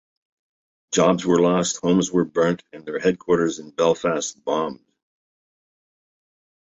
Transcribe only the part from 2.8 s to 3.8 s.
their headquarters in